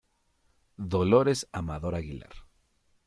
[0.93, 2.47] Dolores Amador Aguilar, Profr.